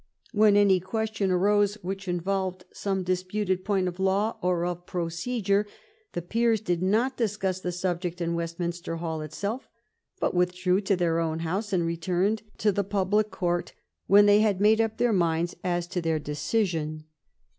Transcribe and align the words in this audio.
When 0.31 0.57
any 0.57 0.79
question 0.79 1.29
arose 1.29 1.75
which 1.83 2.07
involved 2.07 2.65
some 2.73 3.03
disputed 3.03 3.63
point 3.63 3.87
of 3.87 3.99
law 3.99 4.37
or 4.41 4.65
of 4.65 4.87
procedure, 4.87 5.67
the 6.13 6.23
peers 6.23 6.59
did 6.59 6.81
not 6.81 7.15
discuss 7.17 7.59
the 7.59 7.71
subject 7.71 8.19
in 8.19 8.33
Westminster 8.33 8.95
Hall 8.95 9.21
itself, 9.21 9.67
but 10.19 10.33
withdrew 10.33 10.81
to 10.81 10.95
their 10.95 11.19
own 11.19 11.41
House 11.41 11.71
and 11.71 11.85
returned 11.85 12.41
to 12.57 12.71
the 12.71 12.83
public 12.83 13.29
court 13.29 13.73
when 14.07 14.25
they 14.25 14.39
had 14.41 14.59
made 14.59 14.81
up 14.81 14.97
their 14.97 15.13
minds 15.13 15.55
as 15.63 15.85
to 15.89 16.01
their 16.01 16.17
de 16.17 16.31
cision. 16.31 17.03